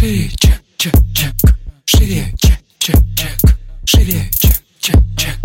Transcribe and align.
Шире, 0.00 0.30
чек, 0.30 0.62
чек, 0.78 0.94
чек. 1.12 1.32
Шире, 1.84 2.24
чек, 2.38 2.56
чек, 2.78 2.96
чек. 3.14 3.58
Шире, 3.84 4.30
чек, 4.30 4.54
чек, 4.78 4.96
чек. 5.14 5.36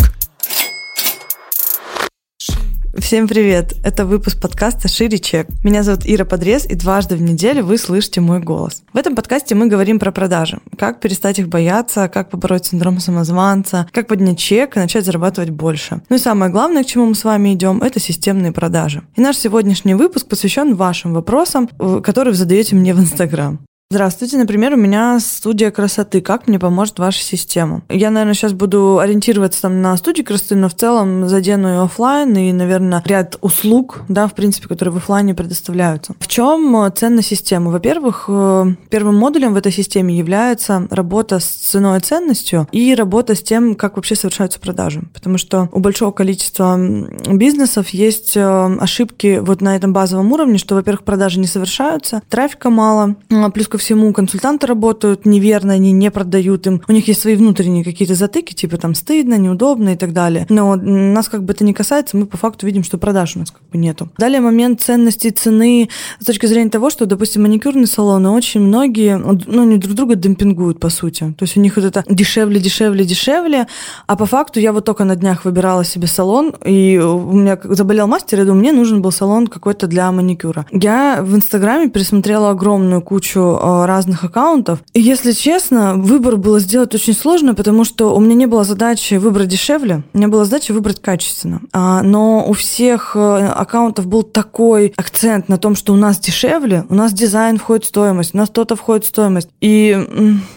Всем 2.97 3.27
привет! 3.27 3.73
Это 3.83 4.05
выпуск 4.05 4.39
подкаста 4.39 4.87
«Шире 4.87 5.19
чек». 5.19 5.47
Меня 5.65 5.83
зовут 5.83 6.03
Ира 6.05 6.23
Подрез, 6.23 6.65
и 6.65 6.75
дважды 6.75 7.17
в 7.17 7.21
неделю 7.21 7.65
вы 7.65 7.77
слышите 7.77 8.21
мой 8.21 8.39
голос. 8.39 8.83
В 8.93 8.97
этом 8.97 9.13
подкасте 9.17 9.55
мы 9.55 9.67
говорим 9.67 9.99
про 9.99 10.13
продажи. 10.13 10.59
Как 10.77 11.01
перестать 11.01 11.37
их 11.37 11.49
бояться, 11.49 12.07
как 12.07 12.29
побороть 12.29 12.67
синдром 12.67 13.01
самозванца, 13.01 13.89
как 13.91 14.07
поднять 14.07 14.39
чек 14.39 14.77
и 14.77 14.79
начать 14.79 15.03
зарабатывать 15.03 15.49
больше. 15.49 16.01
Ну 16.07 16.15
и 16.15 16.19
самое 16.19 16.49
главное, 16.49 16.85
к 16.85 16.87
чему 16.87 17.07
мы 17.07 17.15
с 17.15 17.25
вами 17.25 17.53
идем, 17.53 17.81
это 17.81 17.99
системные 17.99 18.53
продажи. 18.53 19.03
И 19.17 19.21
наш 19.21 19.35
сегодняшний 19.35 19.95
выпуск 19.95 20.29
посвящен 20.29 20.75
вашим 20.75 21.13
вопросам, 21.13 21.67
которые 21.67 22.31
вы 22.31 22.37
задаете 22.37 22.77
мне 22.77 22.93
в 22.93 23.01
Инстаграм. 23.01 23.59
Здравствуйте, 23.95 24.37
например, 24.37 24.73
у 24.73 24.75
меня 24.75 25.17
студия 25.21 25.71
красоты. 25.71 26.19
Как 26.19 26.49
мне 26.49 26.59
поможет 26.59 26.99
ваша 26.99 27.23
система? 27.23 27.81
Я, 27.87 28.11
наверное, 28.11 28.33
сейчас 28.33 28.51
буду 28.51 28.99
ориентироваться 28.99 29.61
там 29.61 29.81
на 29.81 29.95
студию 29.95 30.25
красоты, 30.25 30.55
но 30.55 30.67
в 30.67 30.73
целом 30.73 31.29
задену 31.29 31.73
и 31.73 31.77
офлайн, 31.77 32.35
и, 32.35 32.51
наверное, 32.51 33.01
ряд 33.05 33.37
услуг, 33.39 34.01
да, 34.09 34.27
в 34.27 34.33
принципе, 34.33 34.67
которые 34.67 34.91
в 34.91 34.97
офлайне 34.97 35.33
предоставляются. 35.33 36.13
В 36.19 36.27
чем 36.27 36.75
э, 36.75 36.91
ценность 36.91 37.29
системы? 37.29 37.71
Во-первых, 37.71 38.25
э, 38.27 38.65
первым 38.89 39.15
модулем 39.15 39.53
в 39.53 39.55
этой 39.55 39.71
системе 39.71 40.17
является 40.17 40.89
работа 40.89 41.39
с 41.39 41.45
ценой 41.45 41.99
и 41.99 42.01
ценностью 42.01 42.67
и 42.73 42.93
работа 42.95 43.33
с 43.33 43.41
тем, 43.41 43.75
как 43.75 43.95
вообще 43.95 44.15
совершаются 44.15 44.59
продажи. 44.59 45.03
Потому 45.13 45.37
что 45.37 45.69
у 45.71 45.79
большого 45.79 46.11
количества 46.11 46.77
бизнесов 46.77 47.87
есть 47.91 48.35
э, 48.35 48.77
ошибки 48.77 49.39
вот 49.41 49.61
на 49.61 49.73
этом 49.73 49.93
базовом 49.93 50.33
уровне, 50.33 50.57
что, 50.57 50.75
во-первых, 50.75 51.05
продажи 51.05 51.39
не 51.39 51.47
совершаются, 51.47 52.21
трафика 52.27 52.69
мало, 52.69 53.15
плюс 53.53 53.69
ко 53.69 53.77
всему 53.85 54.11
консультанты 54.13 54.67
работают 54.67 55.25
неверно, 55.25 55.73
они 55.73 55.91
не 55.91 56.09
продают 56.09 56.65
им. 56.67 56.81
У 56.87 56.91
них 56.91 57.07
есть 57.07 57.21
свои 57.21 57.35
внутренние 57.35 57.83
какие-то 57.83 58.15
затыки, 58.15 58.53
типа 58.53 58.77
там 58.77 58.95
стыдно, 58.95 59.35
неудобно 59.37 59.89
и 59.89 59.95
так 59.95 60.11
далее. 60.11 60.47
Но 60.49 60.75
нас 60.75 61.29
как 61.29 61.43
бы 61.43 61.53
это 61.53 61.63
не 61.63 61.73
касается, 61.73 62.17
мы 62.17 62.25
по 62.25 62.37
факту 62.37 62.65
видим, 62.65 62.83
что 62.83 62.97
продаж 62.97 63.35
у 63.35 63.39
нас 63.39 63.51
как 63.51 63.61
бы 63.71 63.77
нету. 63.77 64.09
Далее 64.17 64.41
момент 64.41 64.81
ценности 64.81 65.29
цены 65.29 65.89
с 66.19 66.25
точки 66.25 66.47
зрения 66.47 66.69
того, 66.69 66.89
что, 66.89 67.05
допустим, 67.05 67.43
маникюрные 67.43 67.85
салоны 67.85 68.29
очень 68.29 68.61
многие, 68.61 69.17
ну, 69.17 69.61
они 69.61 69.77
друг 69.77 69.95
друга 69.95 70.15
демпингуют, 70.15 70.79
по 70.79 70.89
сути. 70.89 71.35
То 71.37 71.43
есть 71.43 71.55
у 71.55 71.61
них 71.61 71.75
вот 71.75 71.85
это 71.85 72.03
дешевле, 72.09 72.59
дешевле, 72.59 73.05
дешевле, 73.05 73.67
а 74.07 74.15
по 74.15 74.25
факту 74.25 74.59
я 74.59 74.73
вот 74.73 74.85
только 74.85 75.03
на 75.03 75.15
днях 75.15 75.45
выбирала 75.45 75.85
себе 75.85 76.07
салон, 76.07 76.55
и 76.65 76.97
у 76.97 77.31
меня 77.33 77.59
заболел 77.63 78.07
мастер, 78.07 78.41
и 78.41 78.45
думаю, 78.45 78.61
мне 78.61 78.71
нужен 78.71 79.01
был 79.01 79.11
салон 79.11 79.47
какой-то 79.47 79.85
для 79.85 80.11
маникюра. 80.11 80.65
Я 80.71 81.19
в 81.21 81.35
Инстаграме 81.35 81.89
пересмотрела 81.89 82.49
огромную 82.49 83.01
кучу 83.01 83.59
разных 83.65 84.23
аккаунтов. 84.23 84.79
И 84.93 85.01
если 85.01 85.31
честно, 85.31 85.95
выбор 85.95 86.37
было 86.37 86.59
сделать 86.59 86.93
очень 86.95 87.13
сложно, 87.13 87.55
потому 87.55 87.83
что 87.83 88.15
у 88.15 88.19
меня 88.19 88.35
не 88.35 88.45
было 88.45 88.63
задачи 88.63 89.15
выбрать 89.15 89.47
дешевле, 89.47 90.03
у 90.13 90.17
меня 90.17 90.27
была 90.27 90.45
задача 90.45 90.73
выбрать 90.73 91.01
качественно. 91.01 91.61
А, 91.73 92.01
но 92.01 92.45
у 92.47 92.53
всех 92.53 93.15
э, 93.15 93.19
аккаунтов 93.19 94.07
был 94.07 94.23
такой 94.23 94.93
акцент 94.97 95.49
на 95.49 95.57
том, 95.57 95.75
что 95.75 95.93
у 95.93 95.95
нас 95.95 96.19
дешевле, 96.19 96.85
у 96.89 96.95
нас 96.95 97.13
дизайн 97.13 97.57
входит 97.57 97.85
в 97.85 97.87
стоимость, 97.87 98.33
у 98.33 98.37
нас 98.37 98.49
то-то 98.49 98.75
входит 98.75 99.05
в 99.05 99.07
стоимость. 99.07 99.49
И 99.61 99.95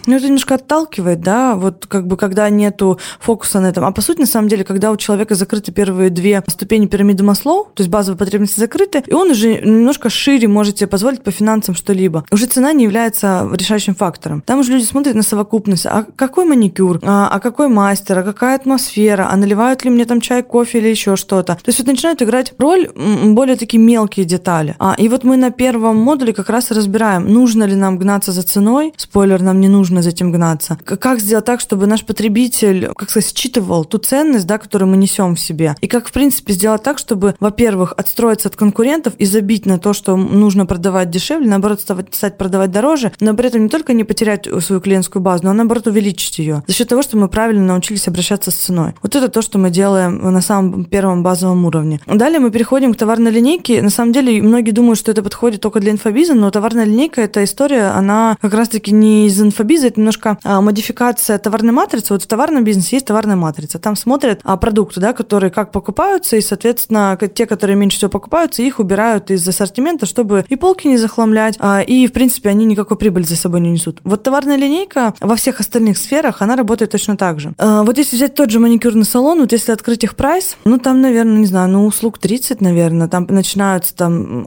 ну, 0.07 0.17
это 0.17 0.27
немножко 0.27 0.55
отталкивает, 0.57 1.21
да, 1.21 1.55
вот 1.55 1.87
как 1.87 2.07
бы 2.07 2.17
когда 2.17 2.49
нету 2.51 2.99
фокуса 3.21 3.61
на 3.61 3.67
этом. 3.69 3.85
А 3.85 3.93
по 3.93 4.01
сути, 4.01 4.21
на 4.21 4.27
самом 4.27 4.49
деле, 4.49 4.65
когда 4.65 4.91
у 4.91 4.97
человека 4.97 5.35
закрыты 5.35 5.73
первые 5.73 6.11
две 6.11 6.43
ступени 6.47 6.87
пирамиды 6.87 7.23
Маслоу, 7.23 7.65
то 7.75 7.83
есть 7.83 7.91
базовые 7.91 8.19
потребности 8.19 8.61
закрыты, 8.61 9.03
и 9.07 9.13
он 9.13 9.31
уже 9.31 9.61
немножко 9.61 10.11
шире 10.11 10.49
может 10.49 10.79
себе 10.79 10.89
позволить 10.89 11.23
по 11.23 11.31
финансам 11.31 11.75
что-либо. 11.75 12.25
Уже 12.31 12.47
цена 12.47 12.73
не 12.73 12.85
является 12.85 12.98
является 12.99 13.49
решающим 13.53 13.95
фактором. 13.95 14.43
Там 14.45 14.59
уже 14.59 14.73
люди 14.73 14.85
смотрят 14.85 15.15
на 15.15 15.23
совокупность. 15.23 15.87
А 15.87 16.05
какой 16.17 16.45
маникюр? 16.45 16.99
А, 17.03 17.29
а 17.29 17.41
какой 17.41 17.69
мастер? 17.69 18.19
А 18.19 18.23
какая 18.23 18.57
атмосфера? 18.57 19.29
А 19.31 19.37
наливают 19.37 19.85
ли 19.85 19.91
мне 19.91 20.05
там 20.05 20.21
чай, 20.21 20.43
кофе 20.43 20.79
или 20.79 20.89
еще 20.89 21.17
что-то? 21.17 21.55
То 21.55 21.69
есть 21.69 21.79
вот 21.79 21.87
начинают 21.87 22.23
играть 22.23 22.55
роль 22.59 22.91
более 23.25 23.57
такие 23.57 23.81
мелкие 23.81 24.27
детали. 24.27 24.75
А, 24.79 24.95
и 24.99 25.09
вот 25.09 25.23
мы 25.23 25.37
на 25.37 25.51
первом 25.51 25.97
модуле 25.97 26.33
как 26.33 26.51
раз 26.51 26.71
разбираем, 26.71 27.33
нужно 27.33 27.65
ли 27.65 27.77
нам 27.77 27.99
гнаться 27.99 28.33
за 28.33 28.43
ценой. 28.43 28.93
Спойлер, 28.97 29.43
нам 29.43 29.61
не 29.61 29.69
нужно 29.69 30.03
за 30.03 30.11
этим 30.11 30.33
гнаться. 30.33 30.77
Как 30.85 31.21
сделать 31.21 31.45
так, 31.45 31.61
чтобы 31.61 31.87
наш 31.87 32.05
потребитель, 32.05 32.91
как 32.97 33.11
сказать, 33.11 33.37
считывал 33.37 33.85
ту 33.85 33.99
ценность, 33.99 34.47
да, 34.47 34.59
которую 34.59 34.91
мы 34.91 34.97
несем 34.97 35.37
в 35.37 35.41
себе. 35.41 35.77
И 35.81 35.87
как, 35.87 36.09
в 36.09 36.13
принципе, 36.13 36.53
сделать 36.53 36.83
так, 36.83 36.99
чтобы, 36.99 37.37
во-первых, 37.39 37.95
отстроиться 37.97 38.49
от 38.49 38.57
конкурентов 38.57 39.15
и 39.19 39.25
забить 39.25 39.67
на 39.67 39.79
то, 39.79 39.93
что 39.93 40.17
нужно 40.17 40.67
продавать 40.67 41.11
дешевле, 41.11 41.49
наоборот, 41.49 41.81
стать 41.81 42.39
продавать 42.39 42.73
дороже, 42.73 42.88
дороже, 42.89 43.13
но 43.21 43.35
при 43.35 43.49
этом 43.49 43.63
не 43.63 43.69
только 43.69 43.93
не 43.93 44.05
потерять 44.05 44.49
свою 44.61 44.81
клиентскую 44.81 45.23
базу, 45.23 45.45
но 45.45 45.53
наоборот 45.53 45.87
увеличить 45.87 46.39
ее 46.39 46.63
за 46.67 46.75
счет 46.75 46.89
того, 46.89 47.03
что 47.03 47.17
мы 47.17 47.29
правильно 47.29 47.65
научились 47.65 48.09
обращаться 48.09 48.51
с 48.51 48.55
ценой. 48.55 48.95
Вот 49.03 49.15
это 49.15 49.29
то, 49.29 49.43
что 49.43 49.59
мы 49.59 49.71
делаем 49.71 50.19
на 50.33 50.41
самом 50.41 50.85
первом 50.85 51.23
базовом 51.23 51.65
уровне. 51.67 52.01
Далее 52.07 52.41
мы 52.41 52.51
переходим 52.51 52.95
к 52.95 52.97
товарной 52.97 53.31
линейке. 53.31 53.83
На 53.83 53.91
самом 53.91 54.13
деле 54.13 54.43
многие 54.43 54.71
думают, 54.71 54.99
что 54.99 55.11
это 55.11 55.23
подходит 55.23 55.61
только 55.61 55.81
для 55.81 55.93
инфобиза, 55.93 56.35
но 56.35 56.51
товарная 56.51 56.85
линейка 56.85 57.21
эта 57.21 57.45
история, 57.45 57.89
она 57.89 58.37
как 58.41 58.55
раз-таки 58.55 58.93
не 58.93 59.27
из 59.27 59.41
инфобиза, 59.41 59.89
это 59.89 60.01
немножко 60.01 60.39
а, 60.45 60.61
модификация 60.61 61.39
товарной 61.39 61.73
матрицы. 61.73 62.15
Вот 62.15 62.23
в 62.23 62.27
товарном 62.27 62.65
бизнесе 62.65 62.97
есть 62.97 63.07
товарная 63.07 63.37
матрица. 63.37 63.79
Там 63.79 63.97
смотрят 63.97 64.41
а, 64.45 64.57
продукты, 64.57 65.01
да, 65.01 65.13
которые 65.13 65.51
как 65.51 65.73
покупаются, 65.73 66.37
и, 66.37 66.41
соответственно, 66.41 67.19
те, 67.35 67.47
которые 67.47 67.77
меньше 67.77 67.99
всего 67.99 68.11
покупаются, 68.11 68.63
их 68.63 68.79
убирают 68.79 69.31
из 69.31 69.47
ассортимента, 69.47 70.07
чтобы 70.07 70.45
и 70.49 70.57
полки 70.57 70.89
не 70.89 70.97
захламлять, 70.97 71.57
а, 71.59 71.81
и, 71.81 72.07
в 72.07 72.13
принципе, 72.13 72.49
они 72.49 72.65
никакой 72.79 72.97
прибыль 72.97 73.27
за 73.27 73.37
собой 73.37 73.61
не 73.61 73.71
несут. 73.71 74.01
Вот 74.05 74.23
товарная 74.23 74.57
линейка 74.57 75.15
во 75.21 75.35
всех 75.37 75.61
остальных 75.61 75.99
сферах, 75.99 76.43
она 76.43 76.57
работает 76.57 76.93
точно 76.93 77.17
так 77.17 77.41
же. 77.41 77.53
А, 77.59 77.83
вот 77.83 77.99
если 77.99 78.17
взять 78.17 78.35
тот 78.35 78.51
же 78.51 78.61
маникюрный 78.61 79.05
салон, 79.05 79.41
вот 79.41 79.53
если 79.53 79.73
открыть 79.73 80.05
их 80.05 80.15
прайс, 80.15 80.57
ну 80.65 80.79
там, 80.79 81.01
наверное, 81.01 81.39
не 81.39 81.47
знаю, 81.47 81.69
ну 81.71 81.87
услуг 81.87 82.19
30, 82.19 82.61
наверное, 82.61 83.09
там 83.09 83.27
начинаются 83.29 83.95
там 83.95 84.47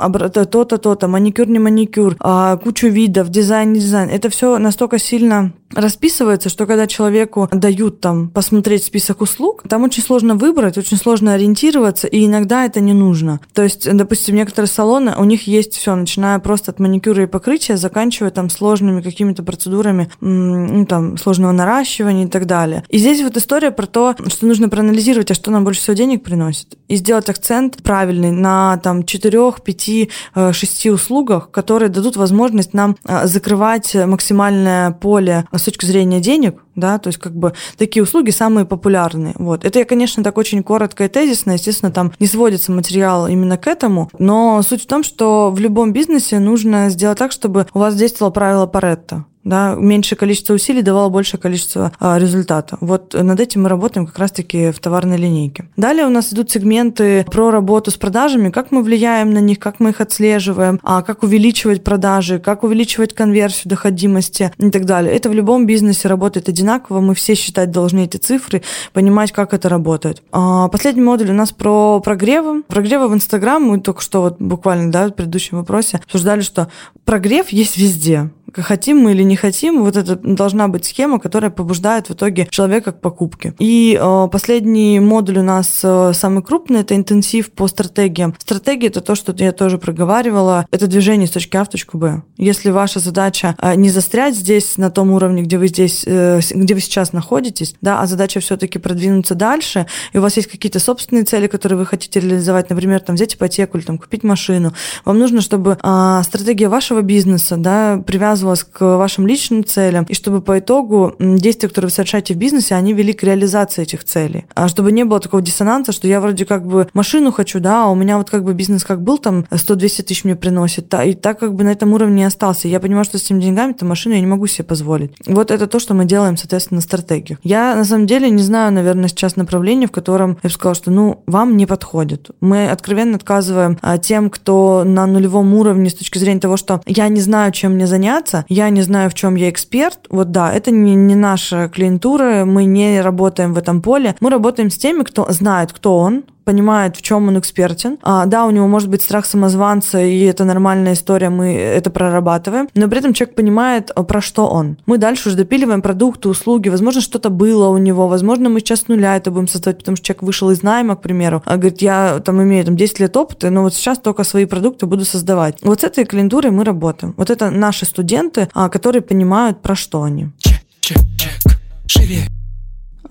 то-то, 0.52 0.78
то-то, 0.78 1.08
маникюр, 1.08 1.48
не 1.48 1.60
маникюр, 1.60 2.16
а, 2.20 2.58
кучу 2.58 2.88
видов, 2.88 3.30
дизайн, 3.30 3.74
не 3.74 3.80
дизайн. 3.80 4.10
Это 4.10 4.30
все 4.30 4.58
настолько 4.58 4.98
сильно 4.98 5.52
расписывается, 5.74 6.50
что 6.50 6.66
когда 6.66 6.88
человеку 6.88 7.50
дают 7.52 8.02
там 8.02 8.30
посмотреть 8.30 8.84
список 8.84 9.22
услуг, 9.22 9.64
там 9.68 9.84
очень 9.84 10.04
сложно 10.04 10.36
выбрать, 10.36 10.78
очень 10.78 10.98
сложно 10.98 11.34
ориентироваться, 11.34 12.08
и 12.08 12.26
иногда 12.26 12.66
это 12.66 12.82
не 12.82 12.94
нужно. 12.94 13.40
То 13.54 13.64
есть, 13.64 13.90
допустим, 13.92 14.36
некоторые 14.36 14.70
салоны, 14.70 15.14
у 15.18 15.24
них 15.24 15.48
есть 15.48 15.74
все, 15.74 15.96
начиная 15.96 16.40
просто 16.40 16.72
от 16.72 16.80
маникюра 16.80 17.24
и 17.24 17.28
покрытия, 17.28 17.78
заканчивая 17.78 18.21
там 18.30 18.50
сложными 18.50 19.02
какими-то 19.02 19.44
процедурами, 19.44 20.12
ну, 20.20 20.86
там, 20.86 21.18
сложного 21.18 21.52
наращивания 21.52 22.26
и 22.26 22.30
так 22.30 22.46
далее. 22.46 22.84
И 22.90 22.98
здесь 22.98 23.22
вот 23.22 23.38
история 23.38 23.72
про 23.72 23.88
то, 23.88 24.16
что 24.28 24.46
нужно 24.46 24.70
проанализировать, 24.70 25.32
а 25.32 25.34
что 25.34 25.52
нам 25.52 25.64
больше 25.64 25.82
всего 25.82 25.96
денег 25.96 26.24
приносит, 26.24 26.78
и 26.88 26.96
сделать 26.96 27.30
акцент 27.30 27.82
правильный 27.84 28.32
на 28.32 28.78
там 28.78 29.04
4, 29.04 29.54
5, 29.64 30.54
6 30.54 30.86
услугах, 30.88 31.52
которые 31.52 31.90
дадут 31.90 32.16
возможность 32.16 32.74
нам 32.74 32.98
э, 33.06 33.28
закрывать 33.28 33.96
максимальное 33.96 34.92
поле 34.92 35.46
с 35.52 35.64
точки 35.64 35.86
зрения 35.86 36.20
денег, 36.20 36.62
да, 36.76 36.98
то 36.98 37.08
есть 37.08 37.20
как 37.20 37.36
бы 37.36 37.54
такие 37.78 38.04
услуги 38.04 38.32
самые 38.32 38.66
популярные. 38.66 39.34
Вот. 39.38 39.66
Это 39.66 39.80
я, 39.80 39.86
конечно, 39.86 40.24
так 40.24 40.38
очень 40.38 40.64
коротко 40.64 41.06
и 41.06 41.10
тезисно, 41.10 41.52
естественно, 41.52 41.92
там 41.92 42.14
не 42.20 42.28
сводится 42.28 42.72
материал 42.72 43.28
именно 43.28 43.58
к 43.58 43.68
этому, 43.68 44.10
но 44.18 44.62
суть 44.62 44.84
в 44.84 44.88
том, 44.88 45.04
что 45.04 45.52
в 45.52 45.60
любом 45.60 45.94
бизнесе 45.94 46.40
нужно 46.40 46.90
сделать 46.90 47.18
так, 47.18 47.32
чтобы 47.32 47.68
у 47.74 47.80
вас 47.80 47.96
действовало 47.96 48.32
правило 48.32 48.68
Паретта 48.68 49.26
да, 49.44 49.76
меньшее 49.76 50.18
количество 50.18 50.54
усилий 50.54 50.82
давало 50.82 51.10
большее 51.10 51.40
количество 51.40 51.92
а, 52.00 52.20
результата. 52.20 52.78
Вот 52.82 53.14
над 53.14 53.40
этим 53.40 53.64
мы 53.64 53.70
работаем 53.70 54.06
как 54.06 54.20
раз-таки 54.20 54.72
в 54.72 54.80
товарной 54.80 55.18
линейке. 55.18 55.66
Далее 55.78 56.06
у 56.06 56.10
нас 56.10 56.32
идут 56.32 56.52
сегменты 56.52 57.26
про 57.26 57.52
работу 57.52 57.92
с 57.92 57.96
продажами, 57.96 58.50
как 58.50 58.72
мы 58.72 58.84
влияем 58.84 59.32
на 59.32 59.40
них, 59.40 59.60
как 59.60 59.80
мы 59.80 59.90
их 59.90 60.02
отслеживаем, 60.02 60.80
а 60.84 61.02
как 61.02 61.24
увеличивать 61.24 61.84
продажи, 61.84 62.40
как 62.40 62.64
увеличивать 62.64 63.14
конверсию, 63.14 63.70
доходимости 63.70 64.52
и 64.58 64.70
так 64.70 64.86
далее. 64.86 65.14
Это 65.14 65.30
в 65.30 65.34
любом 65.34 65.66
бизнесе 65.66 66.08
работает 66.08 66.50
одинаково, 66.50 67.02
мы 67.02 67.16
все 67.16 67.36
считать 67.36 67.72
должны 67.72 68.06
эти 68.06 68.18
цифры, 68.18 68.62
понимать, 68.94 69.32
как 69.32 69.54
это 69.54 69.70
работает. 69.70 70.22
А, 70.32 70.68
последний 70.68 71.02
модуль 71.02 71.32
у 71.32 71.34
нас 71.34 71.52
про 71.52 72.00
прогревы. 72.00 72.64
Прогревы 72.64 73.08
в 73.08 73.14
Инстаграм, 73.14 73.62
мы 73.62 73.80
только 73.80 74.02
что 74.02 74.22
вот 74.22 74.38
буквально, 74.40 74.92
да, 74.92 75.08
в 75.08 75.12
предыдущем 75.12 75.58
вопросе 75.58 76.00
обсуждали, 76.04 76.42
что 76.42 76.68
прогрев 77.06 77.50
есть 77.50 77.78
везде 77.78 78.30
хотим 78.56 78.98
мы 79.00 79.12
или 79.12 79.24
не 79.24 79.36
хотим, 79.36 79.84
вот 79.84 79.96
это 79.98 80.16
должна 80.16 80.68
быть 80.68 80.86
схема, 80.86 81.20
которая 81.20 81.52
побуждает 81.52 82.10
в 82.10 82.14
итоге 82.14 82.48
человека 82.50 82.92
к 82.92 83.02
покупке. 83.02 83.54
И 83.60 83.98
э, 84.00 84.28
последний 84.32 85.00
модуль 85.00 85.40
у 85.40 85.44
нас 85.44 85.80
э, 85.84 86.12
самый 86.14 86.44
крупный, 86.44 86.82
это 86.82 86.96
интенсив 86.96 87.52
по 87.52 87.68
стратегиям. 87.68 88.36
Стратегия 88.40 88.88
это 88.88 89.02
то, 89.02 89.16
что 89.16 89.34
я 89.38 89.52
тоже 89.52 89.78
проговаривала, 89.78 90.66
это 90.72 90.88
движение 90.88 91.28
с 91.28 91.32
точки 91.32 91.58
А 91.58 91.64
в 91.64 91.70
точку 91.70 91.98
Б. 91.98 92.24
Если 92.38 92.70
ваша 92.70 93.00
задача 93.00 93.56
э, 93.58 93.76
не 93.76 93.90
застрять 93.90 94.36
здесь 94.36 94.78
на 94.78 94.90
том 94.90 95.12
уровне, 95.12 95.44
где 95.44 95.58
вы 95.58 95.68
здесь, 95.68 96.04
э, 96.06 96.40
где 96.52 96.74
вы 96.74 96.80
сейчас 96.80 97.14
находитесь, 97.14 97.76
да, 97.82 98.02
а 98.02 98.08
задача 98.08 98.40
все-таки 98.40 98.80
продвинуться 98.80 99.36
дальше, 99.36 99.88
и 100.14 100.18
у 100.18 100.22
вас 100.22 100.38
есть 100.38 100.50
какие-то 100.50 100.80
собственные 100.80 101.26
цели, 101.26 101.48
которые 101.48 101.80
вы 101.80 101.86
хотите 101.86 102.20
реализовать, 102.20 102.70
например, 102.70 103.00
там 103.00 103.16
взять 103.16 103.36
ипотеку 103.36 103.78
или 103.78 103.86
там 103.86 103.98
купить 103.98 104.24
машину, 104.24 104.74
вам 105.06 105.20
нужно, 105.20 105.42
чтобы 105.42 105.78
э, 105.82 106.22
стратегия 106.24 106.70
вашего 106.70 107.02
бизнеса, 107.02 107.58
да, 107.58 107.98
привязывалась 108.42 108.64
к 108.64 108.98
вашим 108.98 109.28
личным 109.28 109.64
целям, 109.64 110.06
и 110.06 110.14
чтобы 110.14 110.42
по 110.42 110.58
итогу 110.60 111.16
действия, 111.20 111.70
которые 111.70 111.90
вы 111.90 111.94
совершаете 111.94 112.34
в 112.34 112.38
бизнесе, 112.38 112.76
они 112.76 112.94
вели 112.94 113.14
к 113.14 113.24
реализации 113.24 113.84
этих 113.84 114.04
целей. 114.04 114.46
А 114.56 114.68
чтобы 114.68 114.92
не 114.92 115.06
было 115.06 115.20
такого 115.20 115.42
диссонанса, 115.42 115.92
что 115.92 116.08
я 116.08 116.20
вроде 116.20 116.46
как 116.46 116.66
бы 116.66 116.88
машину 116.94 117.32
хочу, 117.32 117.60
да, 117.60 117.86
а 117.86 117.88
у 117.90 117.96
меня 117.96 118.18
вот 118.18 118.30
как 118.30 118.44
бы 118.44 118.54
бизнес 118.54 118.84
как 118.84 119.02
был, 119.02 119.18
там 119.18 119.46
100-200 119.52 120.04
тысяч 120.04 120.24
мне 120.24 120.36
приносит, 120.36 120.94
и 121.06 121.14
так 121.14 121.40
как 121.40 121.54
бы 121.54 121.64
на 121.64 121.70
этом 121.70 121.94
уровне 121.94 122.26
остался. 122.26 122.68
Я 122.68 122.80
понимаю, 122.80 123.06
что 123.06 123.18
с 123.18 123.24
этими 123.26 123.42
деньгами, 123.42 123.74
то 123.74 123.86
машину 123.86 124.16
я 124.16 124.22
не 124.22 124.28
могу 124.28 124.48
себе 124.48 124.66
позволить. 124.66 125.12
Вот 125.26 125.52
это 125.52 125.68
то, 125.68 125.80
что 125.80 125.94
мы 125.94 126.06
делаем, 126.06 126.38
соответственно, 126.38 126.82
на. 126.82 127.38
Я, 127.44 127.76
на 127.76 127.86
самом 127.86 128.08
деле, 128.08 128.30
не 128.30 128.44
знаю, 128.44 128.74
наверное, 128.74 129.08
сейчас 129.08 129.36
направление, 129.36 129.88
в 129.88 129.92
котором 129.92 130.38
я 130.44 130.50
бы 130.50 130.54
сказала, 130.54 130.76
что, 130.76 130.92
ну, 130.92 131.24
вам 131.28 131.58
не 131.58 131.66
подходит. 131.66 132.32
Мы 132.42 132.70
откровенно 132.70 133.16
отказываем 133.16 133.78
а, 133.82 133.98
тем, 133.98 134.30
кто 134.30 134.84
на 134.84 135.06
нулевом 135.06 135.54
уровне 135.54 135.90
с 135.90 135.94
точки 135.94 136.18
зрения 136.18 136.40
того, 136.40 136.58
что 136.58 136.82
я 136.86 137.08
не 137.08 137.22
знаю, 137.22 137.52
чем 137.52 137.74
мне 137.74 137.88
заняться, 137.92 138.31
я 138.48 138.70
не 138.70 138.82
знаю, 138.82 139.10
в 139.10 139.14
чем 139.14 139.36
я 139.36 139.50
эксперт. 139.50 140.00
Вот 140.10 140.32
да, 140.32 140.52
это 140.52 140.72
не, 140.72 140.96
не 140.96 141.16
наша 141.16 141.70
клиентура, 141.70 142.46
мы 142.46 142.66
не 142.66 143.02
работаем 143.02 143.54
в 143.54 143.58
этом 143.58 143.82
поле. 143.82 144.16
Мы 144.20 144.30
работаем 144.30 144.70
с 144.70 144.78
теми, 144.78 145.04
кто 145.04 145.26
знает, 145.32 145.74
кто 145.74 145.98
он, 145.98 146.24
понимает, 146.44 146.98
в 146.98 147.02
чем 147.02 147.28
он 147.28 147.40
экспертен. 147.40 147.98
А, 148.02 148.26
да, 148.26 148.46
у 148.46 148.52
него 148.52 148.68
может 148.68 148.90
быть 148.90 149.02
страх 149.02 149.26
самозванца, 149.26 150.00
и 150.00 150.22
это 150.22 150.46
нормальная 150.46 150.94
история, 150.94 151.30
мы 151.30 151.54
это 151.56 151.90
прорабатываем, 151.90 152.70
но 152.74 152.88
при 152.88 153.00
этом 153.00 153.14
человек 153.14 153.36
понимает, 153.36 153.92
а, 153.96 154.04
про 154.04 154.22
что 154.22 154.48
он. 154.48 154.78
Мы 154.86 154.98
дальше 154.98 155.30
уже 155.30 155.38
допиливаем 155.38 155.82
продукты, 155.82 156.30
услуги, 156.30 156.70
возможно, 156.70 157.02
что-то 157.02 157.30
было 157.30 157.70
у 157.70 157.78
него, 157.78 158.08
возможно, 158.08 158.50
мы 158.50 158.60
сейчас 158.60 158.82
с 158.82 158.88
нуля 158.88 159.16
это 159.16 159.32
будем 159.32 159.48
создавать, 159.48 159.80
потому 159.80 159.98
что 159.98 160.06
человек 160.06 160.24
вышел 160.24 160.50
из 160.52 160.64
найма, 160.64 160.96
к 160.96 161.02
примеру, 161.02 161.42
а 161.46 161.58
говорит, 161.58 161.82
я 161.82 162.20
там 162.24 162.42
имею 162.42 162.66
там 162.66 162.76
10 162.76 163.00
лет 163.00 163.16
опыта, 163.18 163.50
но 163.50 163.64
вот 163.64 163.74
сейчас 163.74 164.00
только 164.00 164.24
свои 164.24 164.46
продукты 164.46 164.86
буду 164.86 165.06
создавать. 165.06 165.58
Вот 165.62 165.82
с 165.82 165.84
этой 165.84 166.06
клиентурой 166.06 166.52
мы 166.52 166.64
работаем. 166.64 167.14
Вот 167.18 167.30
это 167.30 167.52
наши 167.52 167.86
студенты, 167.86 168.50
а, 168.54 168.70
которые 168.70 169.02
понимают, 169.02 169.62
про 169.62 169.76
что 169.76 170.04
они. 170.04 170.30
Чек, 170.38 170.62
чек, 170.82 170.98
чек. 171.18 171.60
Шире. 171.88 172.41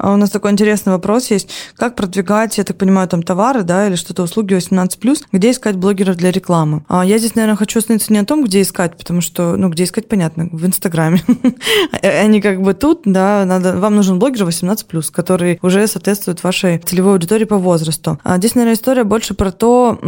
А 0.00 0.12
у 0.14 0.16
нас 0.16 0.30
такой 0.30 0.50
интересный 0.50 0.92
вопрос 0.92 1.30
есть. 1.30 1.50
Как 1.76 1.94
продвигать, 1.94 2.56
я 2.58 2.64
так 2.64 2.76
понимаю, 2.78 3.06
там 3.08 3.22
товары, 3.22 3.62
да, 3.62 3.86
или 3.86 3.96
что-то 3.96 4.22
услуги 4.22 4.54
18+, 4.54 5.24
где 5.32 5.50
искать 5.50 5.76
блогеров 5.76 6.16
для 6.16 6.30
рекламы? 6.30 6.84
А 6.88 7.04
я 7.04 7.18
здесь, 7.18 7.34
наверное, 7.34 7.56
хочу 7.56 7.78
остановиться 7.78 8.12
не 8.12 8.18
о 8.18 8.24
том, 8.24 8.44
где 8.44 8.62
искать, 8.62 8.96
потому 8.96 9.20
что, 9.20 9.56
ну, 9.56 9.68
где 9.68 9.84
искать, 9.84 10.08
понятно, 10.08 10.48
в 10.50 10.66
Инстаграме. 10.66 11.22
Они 12.02 12.40
как 12.40 12.62
бы 12.62 12.72
тут, 12.72 13.02
да, 13.04 13.44
надо, 13.44 13.76
вам 13.76 13.96
нужен 13.96 14.18
блогер 14.18 14.46
18+, 14.46 15.10
который 15.12 15.58
уже 15.62 15.86
соответствует 15.86 16.42
вашей 16.42 16.78
целевой 16.78 17.12
аудитории 17.12 17.44
по 17.44 17.58
возрасту. 17.58 18.18
А 18.22 18.38
здесь, 18.38 18.54
наверное, 18.54 18.74
история 18.74 19.04
больше 19.04 19.34
про 19.34 19.52
то, 19.52 19.98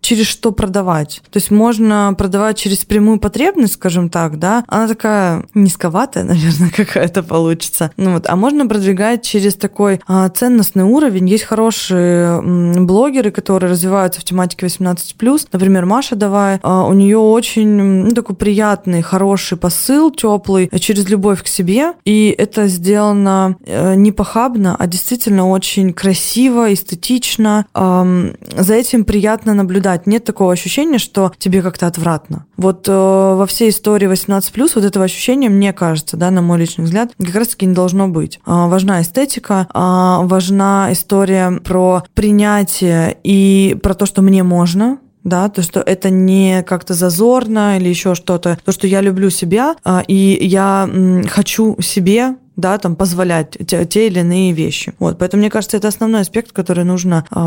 через 0.00 0.26
что 0.26 0.52
продавать. 0.52 1.20
То 1.30 1.36
есть 1.36 1.50
можно 1.50 2.14
продавать 2.16 2.56
через 2.56 2.84
прямую 2.84 3.18
потребность, 3.18 3.74
скажем 3.74 4.08
так, 4.08 4.38
да, 4.38 4.64
она 4.68 4.88
такая 4.88 5.44
низковатая, 5.54 6.24
наверное, 6.24 6.70
какая-то 6.70 7.22
получится. 7.22 7.90
Ну 7.96 8.14
вот, 8.14 8.26
а 8.28 8.36
можно 8.36 8.66
продвигать 8.66 9.17
через 9.22 9.54
такой 9.54 10.00
а, 10.06 10.28
ценностный 10.28 10.84
уровень. 10.84 11.28
Есть 11.28 11.44
хорошие 11.44 12.38
м, 12.38 12.86
блогеры, 12.86 13.30
которые 13.30 13.70
развиваются 13.70 14.20
в 14.20 14.24
тематике 14.24 14.66
18+. 14.66 15.48
Например, 15.52 15.86
Маша 15.86 16.16
Давай. 16.16 16.58
А, 16.62 16.84
у 16.84 16.92
нее 16.92 17.18
очень 17.18 17.68
ну, 17.68 18.10
такой 18.10 18.36
приятный, 18.36 19.02
хороший 19.02 19.56
посыл, 19.58 20.10
теплый, 20.10 20.70
через 20.80 21.08
любовь 21.08 21.42
к 21.42 21.46
себе. 21.46 21.92
И 22.04 22.34
это 22.36 22.66
сделано 22.66 23.56
э, 23.64 23.94
не 23.94 24.12
похабно, 24.12 24.76
а 24.78 24.86
действительно 24.86 25.48
очень 25.48 25.92
красиво, 25.92 26.72
эстетично. 26.72 27.66
Э, 27.74 28.34
за 28.56 28.74
этим 28.74 29.04
приятно 29.04 29.54
наблюдать. 29.54 30.06
Нет 30.06 30.24
такого 30.24 30.52
ощущения, 30.52 30.98
что 30.98 31.32
тебе 31.38 31.62
как-то 31.62 31.86
отвратно. 31.86 32.46
Вот 32.56 32.88
э, 32.88 32.92
во 32.92 33.46
всей 33.46 33.70
истории 33.70 34.10
18+, 34.10 34.70
вот 34.74 34.84
этого 34.84 35.04
ощущения, 35.04 35.48
мне 35.48 35.72
кажется, 35.72 36.16
да, 36.16 36.30
на 36.30 36.42
мой 36.42 36.58
личный 36.58 36.84
взгляд, 36.84 37.12
как 37.18 37.34
раз-таки 37.34 37.66
не 37.66 37.74
должно 37.74 38.08
быть. 38.08 38.40
Э, 38.46 38.66
важна 38.68 39.00
эстетика, 39.08 39.66
а, 39.72 40.20
важна 40.22 40.88
история 40.92 41.60
про 41.64 42.04
принятие 42.14 43.16
и 43.24 43.76
про 43.82 43.94
то, 43.94 44.06
что 44.06 44.22
мне 44.22 44.42
можно, 44.42 44.98
да, 45.24 45.48
то, 45.48 45.62
что 45.62 45.80
это 45.80 46.10
не 46.10 46.62
как-то 46.62 46.94
зазорно 46.94 47.78
или 47.78 47.88
еще 47.88 48.14
что-то, 48.14 48.58
то, 48.64 48.72
что 48.72 48.86
я 48.86 49.00
люблю 49.00 49.30
себя, 49.30 49.76
а, 49.84 50.02
и 50.06 50.38
я 50.46 50.88
хочу 51.28 51.80
себе 51.80 52.36
да, 52.58 52.76
там 52.76 52.96
позволять 52.96 53.56
те, 53.66 53.86
те 53.86 54.08
или 54.08 54.18
иные 54.18 54.52
вещи. 54.52 54.92
Вот, 54.98 55.16
поэтому 55.16 55.40
мне 55.40 55.50
кажется, 55.50 55.76
это 55.76 55.88
основной 55.88 56.22
аспект, 56.22 56.52
который 56.52 56.84
нужно 56.84 57.24
э, 57.30 57.38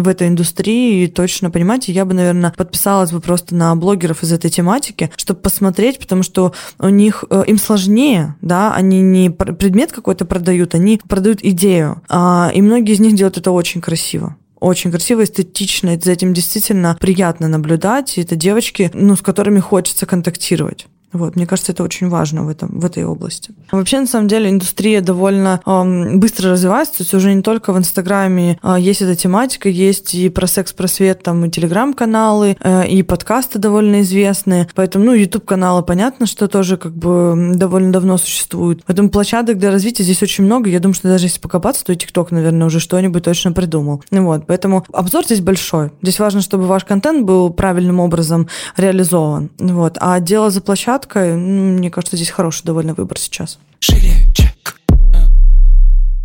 в 0.00 0.06
этой 0.06 0.28
индустрии 0.28 1.06
точно 1.06 1.50
понимать. 1.50 1.88
И 1.88 1.92
я 1.92 2.04
бы, 2.04 2.14
наверное, 2.14 2.52
подписалась 2.56 3.10
бы 3.10 3.20
просто 3.20 3.54
на 3.54 3.74
блогеров 3.74 4.22
из 4.22 4.32
этой 4.32 4.50
тематики, 4.50 5.10
чтобы 5.16 5.40
посмотреть, 5.40 5.98
потому 5.98 6.22
что 6.22 6.52
у 6.78 6.88
них 6.90 7.24
э, 7.30 7.42
им 7.46 7.58
сложнее, 7.58 8.36
да, 8.42 8.74
они 8.74 9.00
не 9.00 9.30
предмет 9.30 9.92
какой-то 9.92 10.26
продают, 10.26 10.74
они 10.74 11.00
продают 11.08 11.40
идею, 11.42 12.02
э, 12.10 12.50
и 12.54 12.60
многие 12.60 12.92
из 12.92 13.00
них 13.00 13.14
делают 13.14 13.38
это 13.38 13.50
очень 13.50 13.80
красиво 13.80 14.36
очень 14.60 14.90
красиво, 14.90 15.24
эстетично, 15.24 15.94
и 15.94 15.98
за 16.00 16.12
этим 16.12 16.34
действительно 16.34 16.96
приятно 17.00 17.48
наблюдать, 17.48 18.18
и 18.18 18.20
это 18.20 18.36
девочки, 18.36 18.90
ну, 18.92 19.16
с 19.16 19.22
которыми 19.22 19.58
хочется 19.58 20.04
контактировать. 20.04 20.86
Вот, 21.12 21.34
мне 21.36 21.46
кажется, 21.46 21.72
это 21.72 21.82
очень 21.82 22.08
важно 22.08 22.44
в, 22.44 22.48
этом, 22.48 22.78
в 22.78 22.84
этой 22.84 23.04
области. 23.04 23.52
Вообще, 23.72 24.00
на 24.00 24.06
самом 24.06 24.28
деле, 24.28 24.48
индустрия 24.48 25.00
довольно 25.00 25.60
э, 25.66 26.16
быстро 26.16 26.50
развивается, 26.50 26.98
то 26.98 27.02
есть 27.02 27.14
уже 27.14 27.34
не 27.34 27.42
только 27.42 27.72
в 27.72 27.78
Инстаграме 27.78 28.58
э, 28.62 28.76
есть 28.78 29.02
эта 29.02 29.16
тематика, 29.16 29.68
есть 29.68 30.14
и 30.14 30.28
про 30.28 30.46
секс-просвет, 30.46 31.22
там 31.22 31.44
и 31.44 31.50
телеграм-каналы, 31.50 32.56
э, 32.60 32.86
и 32.86 33.02
подкасты 33.02 33.58
довольно 33.58 34.02
известные, 34.02 34.68
поэтому, 34.74 35.06
ну, 35.06 35.14
YouTube-каналы, 35.14 35.82
понятно, 35.82 36.26
что 36.26 36.46
тоже 36.46 36.76
как 36.76 36.94
бы 36.94 37.54
довольно 37.56 37.92
давно 37.92 38.16
существуют. 38.16 38.84
Поэтому 38.86 39.10
площадок 39.10 39.58
для 39.58 39.72
развития 39.72 40.04
здесь 40.04 40.22
очень 40.22 40.44
много, 40.44 40.70
я 40.70 40.78
думаю, 40.78 40.94
что 40.94 41.08
даже 41.08 41.26
если 41.26 41.40
покопаться, 41.40 41.84
то 41.84 41.94
ТикТок, 41.94 42.30
наверное, 42.30 42.68
уже 42.68 42.78
что-нибудь 42.78 43.24
точно 43.24 43.52
придумал. 43.52 44.02
Вот, 44.12 44.46
поэтому 44.46 44.86
обзор 44.92 45.24
здесь 45.24 45.40
большой. 45.40 45.90
Здесь 46.02 46.20
важно, 46.20 46.40
чтобы 46.40 46.66
ваш 46.66 46.84
контент 46.84 47.26
был 47.26 47.50
правильным 47.50 47.98
образом 47.98 48.46
реализован. 48.76 49.50
Вот, 49.58 49.96
а 50.00 50.20
дело 50.20 50.50
за 50.50 50.60
площадкой 50.60 50.99
кратко. 51.06 51.36
Мне 51.36 51.90
кажется, 51.90 52.16
здесь 52.16 52.30
хороший 52.30 52.64
довольно 52.64 52.94
выбор 52.94 53.18
сейчас. 53.18 53.58
Шире, 53.80 54.29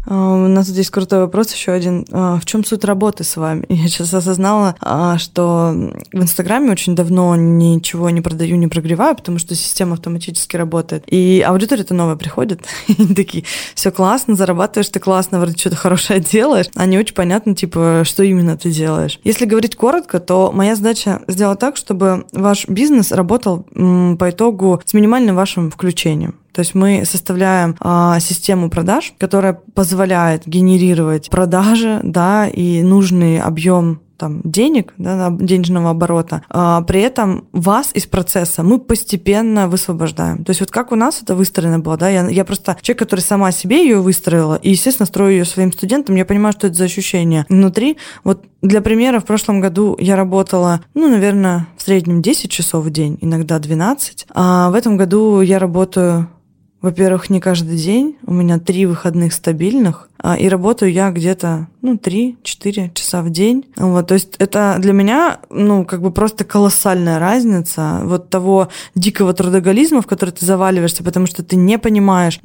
у 0.07 0.47
нас 0.47 0.67
здесь 0.67 0.89
крутой 0.89 1.19
вопрос 1.19 1.53
еще 1.53 1.71
один. 1.71 2.05
А, 2.11 2.39
в 2.39 2.45
чем 2.45 2.63
суть 2.63 2.83
работы 2.83 3.23
с 3.23 3.35
вами? 3.37 3.65
Я 3.69 3.87
сейчас 3.87 4.13
осознала, 4.13 4.75
а, 4.79 5.17
что 5.17 5.73
в 6.11 6.21
Инстаграме 6.21 6.71
очень 6.71 6.95
давно 6.95 7.35
ничего 7.35 8.09
не 8.09 8.21
продаю, 8.21 8.55
не 8.57 8.67
прогреваю, 8.67 9.15
потому 9.15 9.39
что 9.39 9.55
система 9.55 9.93
автоматически 9.93 10.57
работает. 10.57 11.03
И 11.07 11.43
аудитория-то 11.45 11.93
новая 11.93 12.15
приходит. 12.15 12.61
И 12.87 13.13
такие, 13.13 13.43
все 13.73 13.91
классно, 13.91 14.35
зарабатываешь 14.35 14.89
ты 14.89 14.99
классно, 14.99 15.39
вроде 15.39 15.57
что-то 15.57 15.75
хорошее 15.75 16.19
делаешь. 16.19 16.67
А 16.75 16.85
не 16.85 16.97
очень 16.97 17.15
понятно, 17.15 17.55
типа, 17.55 18.03
что 18.05 18.23
именно 18.23 18.57
ты 18.57 18.71
делаешь. 18.71 19.19
Если 19.23 19.45
говорить 19.45 19.75
коротко, 19.75 20.19
то 20.19 20.51
моя 20.53 20.75
задача 20.75 21.21
сделать 21.27 21.59
так, 21.59 21.77
чтобы 21.77 22.25
ваш 22.31 22.67
бизнес 22.67 23.11
работал 23.11 23.63
по 23.73 24.29
итогу 24.29 24.81
с 24.85 24.93
минимальным 24.93 25.35
вашим 25.35 25.71
включением. 25.71 26.35
То 26.55 26.61
есть 26.61 26.73
мы 26.73 27.03
составляем 27.03 27.75
а, 27.81 28.17
систему 28.21 28.69
продаж, 28.69 29.13
которая 29.17 29.59
позволяет 29.73 30.47
генерировать 30.47 31.29
продажи, 31.29 31.99
да, 32.01 32.47
и 32.47 32.81
нужный 32.81 33.41
объем 33.41 33.99
там, 34.15 34.39
денег, 34.45 34.93
да, 34.97 35.29
денежного 35.37 35.89
оборота, 35.89 36.43
а 36.49 36.81
при 36.83 37.01
этом 37.01 37.49
вас 37.51 37.91
из 37.93 38.05
процесса 38.05 38.63
мы 38.63 38.79
постепенно 38.79 39.67
высвобождаем. 39.67 40.45
То 40.45 40.51
есть 40.51 40.61
вот 40.61 40.71
как 40.71 40.93
у 40.93 40.95
нас 40.95 41.21
это 41.21 41.35
выстроено 41.35 41.79
было, 41.79 41.97
да, 41.97 42.07
я, 42.07 42.25
я 42.29 42.45
просто 42.45 42.77
человек, 42.79 42.99
который 42.99 43.19
сама 43.19 43.51
себе 43.51 43.83
ее 43.83 43.99
выстроила, 43.99 44.55
и, 44.55 44.69
естественно, 44.69 45.07
строю 45.07 45.31
ее 45.31 45.43
своим 45.45 45.73
студентам, 45.73 46.15
я 46.15 46.23
понимаю, 46.23 46.53
что 46.53 46.67
это 46.67 46.77
за 46.77 46.85
ощущение 46.85 47.45
внутри. 47.49 47.97
Вот 48.23 48.45
для 48.61 48.81
примера, 48.81 49.19
в 49.19 49.25
прошлом 49.25 49.59
году 49.59 49.97
я 49.99 50.15
работала, 50.15 50.79
ну, 50.93 51.09
наверное, 51.09 51.67
в 51.75 51.81
среднем 51.81 52.21
10 52.21 52.49
часов 52.49 52.85
в 52.85 52.89
день, 52.89 53.17
иногда 53.19 53.59
12, 53.59 54.27
а 54.33 54.69
в 54.69 54.75
этом 54.75 54.95
году 54.95 55.41
я 55.41 55.59
работаю 55.59 56.29
во-первых, 56.85 57.31
не 57.31 57.39
каждый 57.39 57.77
день. 57.77 58.15
У 58.27 58.31
меня 58.31 58.59
три 58.59 58.85
выходных 58.85 59.33
стабильных. 59.33 60.07
А, 60.27 60.33
и 60.33 60.49
работаю 60.49 60.91
я 60.91 61.11
где-то, 61.11 61.67
ну, 61.83 61.97
3-4 61.97 62.91
часа 62.95 63.21
в 63.21 63.29
день. 63.29 63.65
Вот, 63.75 64.07
то 64.07 64.15
есть 64.15 64.33
это 64.39 64.77
для 64.79 64.91
меня, 64.91 65.37
ну, 65.51 65.85
как 65.85 66.01
бы 66.01 66.09
просто 66.09 66.43
колоссальная 66.43 67.19
разница 67.19 68.01
вот 68.05 68.31
того 68.31 68.69
дикого 68.95 69.35
трудоголизма, 69.35 70.01
в 70.01 70.07
который 70.07 70.31
ты 70.31 70.43
заваливаешься, 70.43 71.03
потому 71.03 71.27
что 71.27 71.43
ты 71.43 71.55
не 71.55 71.77
понимаешь, 71.77 72.39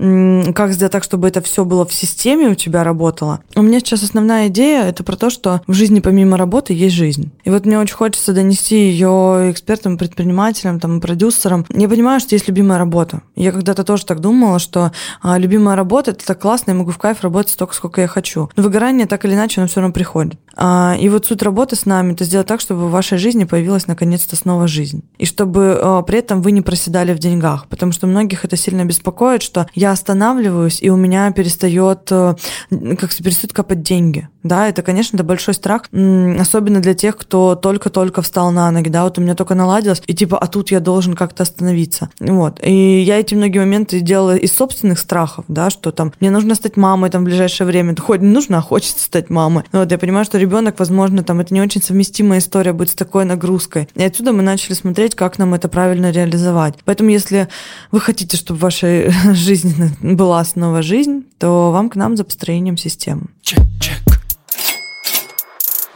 как 0.54 0.72
сделать 0.72 0.92
так, 0.92 1.04
чтобы 1.04 1.26
это 1.26 1.40
все 1.40 1.64
было 1.64 1.86
в 1.86 1.94
системе 1.94 2.48
у 2.48 2.54
тебя 2.54 2.84
работало. 2.84 3.40
У 3.56 3.62
меня 3.62 3.80
сейчас 3.80 4.02
основная 4.02 4.48
идея 4.48 4.82
это 4.82 5.02
про 5.02 5.16
то, 5.16 5.30
что 5.30 5.62
в 5.66 5.72
жизни 5.72 6.00
помимо 6.00 6.36
работы 6.36 6.74
есть 6.74 6.94
жизнь. 6.94 7.30
И 7.44 7.50
вот 7.50 7.64
мне 7.64 7.78
очень 7.78 7.94
хочется 7.94 8.34
донести 8.34 8.76
ее 8.76 9.48
экспертам, 9.50 9.96
предпринимателям, 9.96 10.80
там, 10.80 11.00
продюсерам. 11.00 11.64
Я 11.70 11.88
понимаю, 11.88 12.20
что 12.20 12.34
есть 12.34 12.46
любимая 12.46 12.78
работа. 12.78 13.22
Я 13.36 13.52
когда-то 13.52 13.84
тоже 13.84 14.04
так 14.04 14.20
думала, 14.20 14.58
что 14.58 14.92
а, 15.22 15.38
любимая 15.38 15.76
работа 15.76 16.10
это 16.10 16.26
так 16.26 16.40
классно, 16.40 16.72
я 16.72 16.76
могу 16.76 16.90
в 16.90 16.98
кайф 16.98 17.22
работать 17.22 17.52
столько 17.52 17.69
столько, 17.70 17.74
сколько 17.74 18.00
я 18.00 18.06
хочу. 18.06 18.50
Но 18.56 18.62
выгорание 18.62 19.06
так 19.06 19.24
или 19.24 19.34
иначе, 19.34 19.60
оно 19.60 19.68
все 19.68 19.80
равно 19.80 19.92
приходит. 19.92 20.38
А, 20.56 20.96
и 21.00 21.08
вот 21.08 21.26
суть 21.26 21.42
работы 21.42 21.76
с 21.76 21.86
нами– 21.86 22.12
это 22.14 22.24
сделать 22.24 22.46
так, 22.46 22.60
чтобы 22.60 22.88
в 22.88 22.90
вашей 22.90 23.18
жизни 23.18 23.44
появилась 23.44 23.86
наконец-то 23.86 24.36
снова 24.36 24.66
жизнь. 24.66 25.02
И 25.18 25.26
чтобы 25.26 25.78
а, 25.80 26.02
при 26.02 26.18
этом 26.18 26.42
вы 26.42 26.52
не 26.52 26.62
проседали 26.62 27.14
в 27.14 27.18
деньгах. 27.18 27.66
Потому 27.68 27.92
что 27.92 28.06
многих 28.06 28.44
это 28.44 28.56
сильно 28.56 28.84
беспокоит, 28.84 29.42
что 29.42 29.66
я 29.74 29.92
останавливаюсь, 29.92 30.82
и 30.82 30.90
у 30.90 30.96
меня 30.96 31.30
перестает, 31.32 32.08
э, 32.10 32.34
как 32.70 33.14
перестают 33.16 33.52
капать 33.52 33.82
деньги. 33.82 34.28
Да, 34.42 34.68
это, 34.68 34.82
конечно, 34.82 35.16
это 35.16 35.24
большой 35.24 35.54
страх, 35.54 35.82
особенно 35.92 36.80
для 36.80 36.94
тех, 36.94 37.16
кто 37.16 37.54
только-только 37.56 38.22
встал 38.22 38.50
на 38.52 38.70
ноги, 38.70 38.88
да, 38.88 39.04
вот 39.04 39.18
у 39.18 39.20
меня 39.20 39.34
только 39.34 39.54
наладилось, 39.54 40.02
и 40.06 40.14
типа, 40.14 40.38
а 40.38 40.46
тут 40.46 40.70
я 40.70 40.80
должен 40.80 41.14
как-то 41.14 41.42
остановиться. 41.42 42.08
Вот. 42.18 42.58
И 42.64 43.02
я 43.02 43.20
эти 43.20 43.34
многие 43.34 43.58
моменты 43.58 44.00
делала 44.00 44.36
из 44.36 44.52
собственных 44.54 44.98
страхов, 44.98 45.44
да, 45.48 45.68
что 45.68 45.92
там 45.92 46.12
мне 46.20 46.30
нужно 46.30 46.54
стать 46.54 46.76
мамой 46.76 47.10
там 47.10 47.22
в 47.22 47.24
ближайшее 47.26 47.59
время. 47.64 47.94
Хоть 47.96 48.20
не 48.20 48.28
нужно, 48.28 48.58
а 48.58 48.62
хочется 48.62 49.04
стать 49.04 49.30
мамой. 49.30 49.64
Вот 49.72 49.90
я 49.90 49.98
понимаю, 49.98 50.24
что 50.24 50.38
ребенок, 50.38 50.78
возможно, 50.78 51.22
там 51.22 51.40
это 51.40 51.54
не 51.54 51.60
очень 51.60 51.82
совместимая 51.82 52.38
история 52.38 52.72
будет 52.72 52.90
с 52.90 52.94
такой 52.94 53.24
нагрузкой. 53.24 53.88
И 53.94 54.02
отсюда 54.02 54.32
мы 54.32 54.42
начали 54.42 54.74
смотреть, 54.74 55.14
как 55.14 55.38
нам 55.38 55.54
это 55.54 55.68
правильно 55.68 56.10
реализовать. 56.10 56.74
Поэтому, 56.84 57.10
если 57.10 57.48
вы 57.90 58.00
хотите, 58.00 58.36
чтобы 58.36 58.58
в 58.58 58.62
вашей 58.62 59.10
жизни 59.34 59.74
была 60.00 60.44
снова 60.44 60.82
жизнь, 60.82 61.24
то 61.38 61.70
вам 61.72 61.90
к 61.90 61.96
нам 61.96 62.16
за 62.16 62.24
построением 62.24 62.76
системы. 62.76 63.22
Чек, 63.42 63.60
чек. 63.80 64.09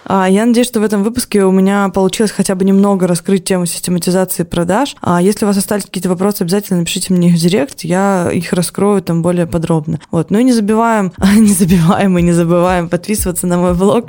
Я 0.09 0.47
надеюсь, 0.47 0.67
что 0.67 0.81
в 0.81 0.83
этом 0.83 1.03
выпуске 1.03 1.45
у 1.45 1.51
меня 1.51 1.89
получилось 1.89 2.31
хотя 2.31 2.55
бы 2.55 2.65
немного 2.65 3.07
раскрыть 3.07 3.45
тему 3.45 3.67
систематизации 3.67 4.43
продаж. 4.43 4.97
А 5.01 5.23
если 5.23 5.45
у 5.45 5.49
вас 5.49 5.57
остались 5.57 5.85
какие-то 5.85 6.09
вопросы, 6.09 6.43
обязательно 6.43 6.81
напишите 6.81 7.13
мне 7.13 7.29
их 7.29 7.37
в 7.37 7.39
директ, 7.39 7.83
я 7.83 8.31
их 8.33 8.53
раскрою 8.53 9.03
там 9.03 9.23
более 9.23 9.47
подробно. 9.47 10.01
Вот. 10.11 10.31
Ну 10.31 10.39
и 10.39 10.45
не 10.45 10.53
забиваем, 10.53 11.13
не 11.37 11.53
забиваем 11.53 12.19
и 12.19 12.23
не 12.23 12.33
забываем 12.33 12.89
подписываться 12.89 13.47
на 13.47 13.59
мой 13.59 13.75
блог, 13.75 14.09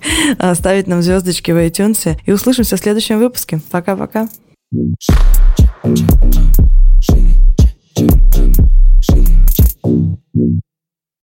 ставить 0.53 0.87
нам 0.87 1.01
звездочки 1.01 1.51
в 1.51 1.57
iTunes. 1.57 2.17
И 2.25 2.31
услышимся 2.31 2.77
в 2.77 2.79
следующем 2.79 3.19
выпуске. 3.19 3.61
Пока-пока. 3.71 4.27
Shit. 10.35 10.64